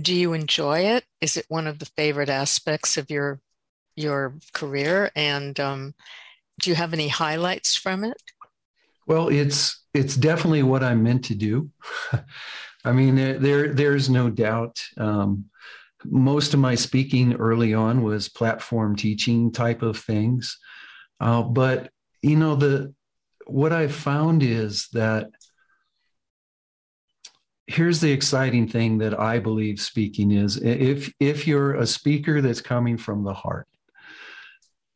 [0.00, 1.04] do you enjoy it?
[1.20, 3.40] Is it one of the favorite aspects of your
[3.96, 5.94] your career and um
[6.60, 8.22] do you have any highlights from it?
[9.06, 11.70] Well, it's it's definitely what I'm meant to do.
[12.84, 14.80] I mean, there, there there's no doubt.
[14.96, 15.46] Um,
[16.04, 20.56] most of my speaking early on was platform teaching type of things,
[21.18, 21.90] uh, but
[22.22, 22.94] you know the
[23.46, 25.30] what I found is that
[27.70, 30.56] here's the exciting thing that I believe speaking is.
[30.56, 33.68] If if you're a speaker that's coming from the heart,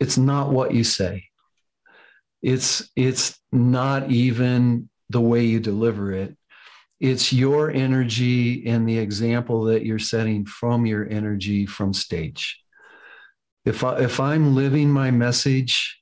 [0.01, 1.25] it's not what you say.
[2.43, 6.37] It's it's not even the way you deliver it.
[6.99, 12.61] It's your energy and the example that you're setting from your energy from stage.
[13.65, 15.99] If I, if i'm living my message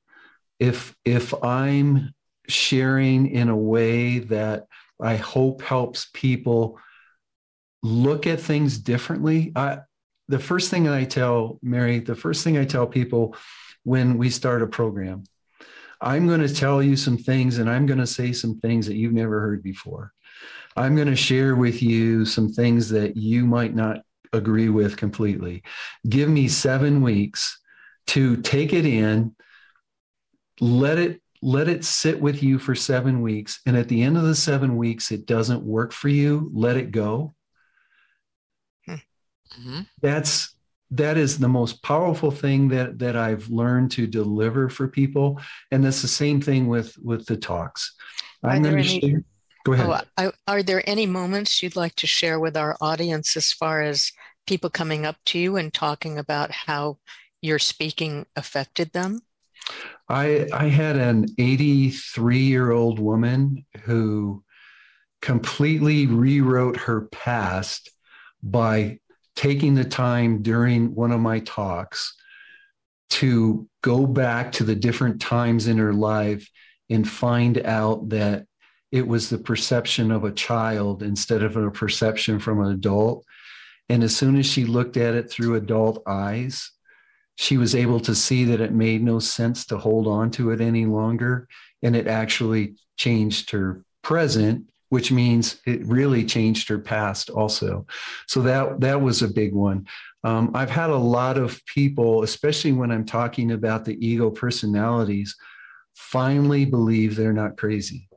[0.59, 2.13] if if i'm
[2.49, 4.67] sharing in a way that
[5.03, 6.79] i hope helps people
[7.83, 9.79] look at things differently i
[10.29, 13.37] the first thing i tell mary the first thing i tell people
[13.85, 15.25] when we start a program
[16.01, 18.97] i'm going to tell you some things and i'm going to say some things that
[18.97, 20.13] you've never heard before
[20.77, 25.63] I'm going to share with you some things that you might not agree with completely.
[26.09, 27.59] Give me seven weeks
[28.09, 29.35] to take it in,
[30.61, 33.61] let it let it sit with you for seven weeks.
[33.67, 36.93] And at the end of the seven weeks, it doesn't work for you, let it
[36.93, 37.35] go.
[38.89, 39.81] Mm-hmm.
[40.01, 40.55] That's
[40.93, 45.41] that is the most powerful thing that that I've learned to deliver for people.
[45.71, 47.95] And that's the same thing with with the talks.
[48.43, 49.25] I'm going to share
[49.65, 49.87] Go ahead.
[49.89, 53.83] Oh, I, are there any moments you'd like to share with our audience as far
[53.83, 54.11] as
[54.47, 56.99] people coming up to you and talking about how
[57.41, 59.21] your speaking affected them?
[60.09, 64.43] I, I had an 83 year old woman who
[65.21, 67.91] completely rewrote her past
[68.43, 68.99] by
[69.37, 72.15] taking the time during one of my talks
[73.11, 76.49] to go back to the different times in her life
[76.91, 78.47] and find out that
[78.91, 83.25] it was the perception of a child instead of a perception from an adult.
[83.89, 86.71] And as soon as she looked at it through adult eyes,
[87.37, 90.61] she was able to see that it made no sense to hold on to it
[90.61, 91.49] any longer.
[91.83, 97.87] And it actually changed her present, which means it really changed her past also.
[98.27, 99.87] So that, that was a big one.
[100.25, 105.35] Um, I've had a lot of people, especially when I'm talking about the ego personalities,
[105.95, 108.09] finally believe they're not crazy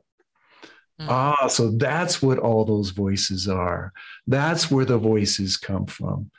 [1.00, 1.08] Mm.
[1.10, 3.92] Ah, so that's what all those voices are.
[4.26, 6.30] That's where the voices come from.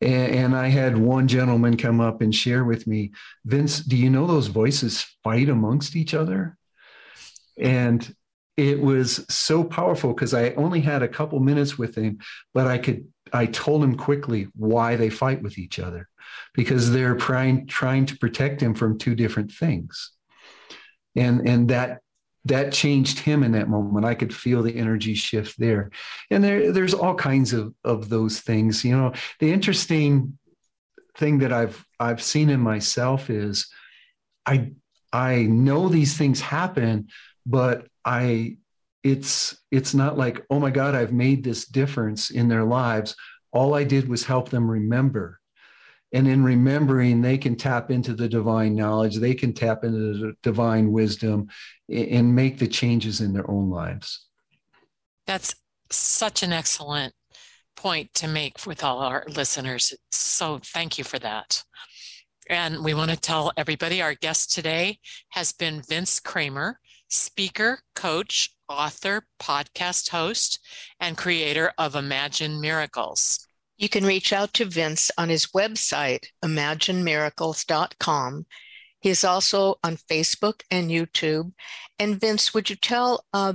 [0.00, 3.12] And, and, I had one gentleman come up and share with me,
[3.44, 6.58] Vince, do you know those voices fight amongst each other?
[7.56, 8.14] And
[8.56, 12.18] it was so powerful because I only had a couple minutes with him,
[12.52, 16.08] but I could I told him quickly why they fight with each other
[16.54, 20.12] because they're trying trying to protect him from two different things.
[21.16, 22.00] And and that
[22.46, 24.04] that changed him in that moment.
[24.04, 25.90] I could feel the energy shift there.
[26.30, 28.84] And there, there's all kinds of, of those things.
[28.84, 30.38] You know, the interesting
[31.16, 33.68] thing that I've I've seen in myself is
[34.44, 34.72] I
[35.12, 37.08] I know these things happen,
[37.46, 38.58] but I
[39.02, 43.14] it's it's not like, oh my God, I've made this difference in their lives.
[43.52, 45.40] All I did was help them remember
[46.14, 50.32] and in remembering they can tap into the divine knowledge they can tap into the
[50.42, 51.48] divine wisdom
[51.90, 54.26] and make the changes in their own lives.
[55.26, 55.54] That's
[55.90, 57.12] such an excellent
[57.76, 59.92] point to make with all our listeners.
[60.10, 61.62] So thank you for that.
[62.48, 64.98] And we want to tell everybody our guest today
[65.30, 70.58] has been vince kramer speaker coach author podcast host
[71.00, 73.46] and creator of imagine miracles
[73.76, 78.46] you can reach out to Vince on his website, imaginemiracles.com.
[79.00, 81.52] He is also on Facebook and YouTube.
[81.98, 83.52] And Vince, would you tell uh,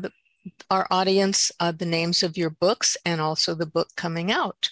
[0.70, 4.70] our audience uh, the names of your books and also the book coming out?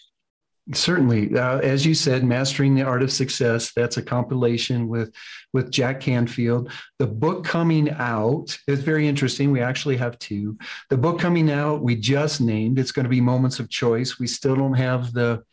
[0.73, 3.71] Certainly, uh, as you said, mastering the art of success.
[3.73, 5.13] That's a compilation with
[5.53, 6.71] with Jack Canfield.
[6.99, 9.51] The book coming out is very interesting.
[9.51, 10.57] We actually have two.
[10.89, 12.79] The book coming out we just named.
[12.79, 14.19] It's going to be Moments of Choice.
[14.19, 15.43] We still don't have the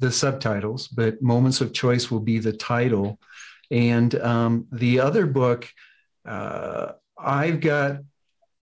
[0.00, 3.20] the subtitles, but Moments of Choice will be the title.
[3.70, 5.70] And um, the other book,
[6.26, 7.98] uh, I've got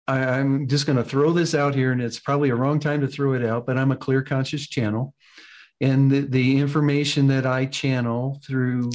[0.06, 3.02] I, am just going to throw this out here, and it's probably a wrong time
[3.02, 5.14] to throw it out, but I'm a clear conscious channel
[5.80, 8.90] and the, the information that I channel through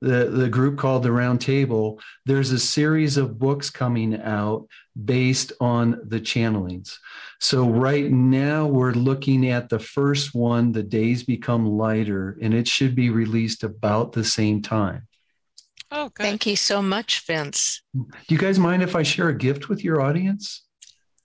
[0.00, 4.68] the, the group called the Round Table, there's a series of books coming out
[5.04, 6.96] based on the channelings.
[7.40, 12.68] So right now we're looking at the first one, The Days Become Lighter, and it
[12.68, 15.06] should be released about the same time.
[15.90, 16.24] Oh, good.
[16.24, 17.82] Thank you so much, Vince.
[17.94, 20.64] Do you guys mind if I share a gift with your audience?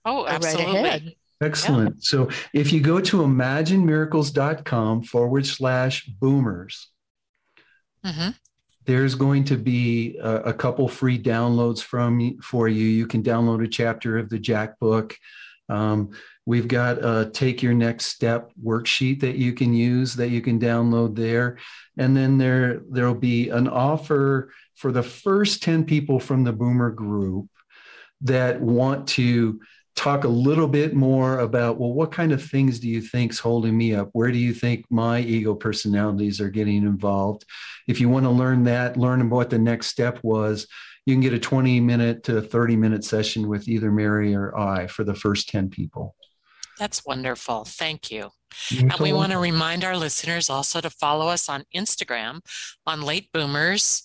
[0.04, 0.82] Oh, absolutely.
[0.82, 1.96] Right Excellent.
[1.96, 2.00] Yeah.
[2.00, 6.88] So if you go to imaginemiracles.com forward slash boomers,
[8.04, 8.30] mm-hmm.
[8.84, 12.86] there's going to be a, a, couple free downloads from for you.
[12.86, 15.16] You can download a chapter of the Jack book.
[15.68, 16.10] Um,
[16.46, 20.60] we've got a take your next step worksheet that you can use that you can
[20.60, 21.58] download there.
[21.96, 26.90] And then there there'll be an offer for the first 10 people from the boomer
[26.90, 27.48] group
[28.22, 29.60] that want to
[29.94, 33.76] talk a little bit more about well what kind of things do you think's holding
[33.76, 34.08] me up?
[34.12, 37.44] Where do you think my ego personalities are getting involved?
[37.86, 40.66] If you want to learn that learn what the next step was
[41.06, 44.86] you can get a 20 minute to 30 minute session with either mary or i
[44.86, 46.14] for the first 10 people.
[46.78, 47.64] That's wonderful.
[47.64, 48.30] Thank you.
[48.70, 52.40] And we want to remind our listeners also to follow us on instagram
[52.86, 54.04] on late boomers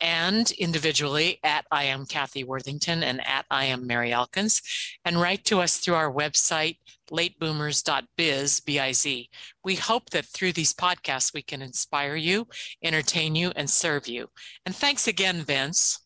[0.00, 4.62] and individually at I am Kathy Worthington and at I am Mary Elkins,
[5.04, 6.78] and write to us through our website,
[7.10, 9.30] lateboomers.biz, B-I-Z.
[9.64, 12.46] We hope that through these podcasts we can inspire you,
[12.82, 14.28] entertain you, and serve you.
[14.66, 16.00] And thanks again, Vince.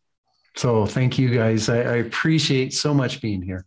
[0.57, 1.69] So thank you guys.
[1.69, 3.67] I, I appreciate so much being here.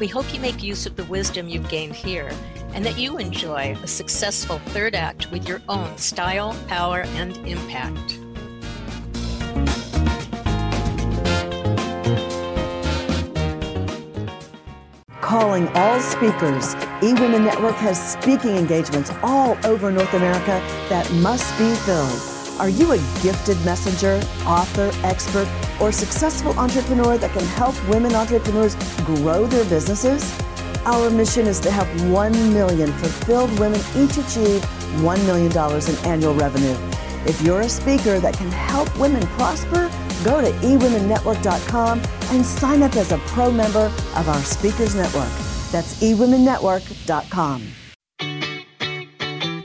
[0.00, 2.32] We hope you make use of the wisdom you've gained here
[2.72, 8.18] and that you enjoy a successful third act with your own style, power, and impact.
[15.20, 21.72] Calling all speakers, eWomen Network has speaking engagements all over North America that must be
[21.86, 22.20] filled.
[22.60, 25.48] Are you a gifted messenger, author, expert,
[25.80, 30.38] or successful entrepreneur that can help women entrepreneurs grow their businesses?
[30.84, 34.60] Our mission is to help 1 million fulfilled women each achieve
[35.00, 36.76] $1 million in annual revenue.
[37.26, 39.90] If you're a speaker that can help women prosper,
[40.24, 45.30] go to eWomenNetwork.com and sign up as a pro member of our Speakers Network.
[45.72, 47.68] That's eWomenNetwork.com.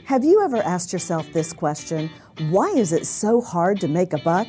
[0.04, 2.10] Have you ever asked yourself this question?
[2.48, 4.48] Why is it so hard to make a buck?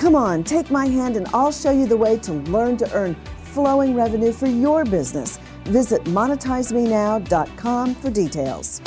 [0.00, 3.14] Come on, take my hand and I'll show you the way to learn to earn
[3.52, 5.38] flowing revenue for your business.
[5.64, 8.80] Visit monetizemenow.com for details.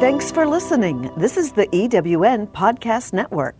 [0.00, 1.08] Thanks for listening.
[1.16, 3.54] This is the EWN Podcast Network.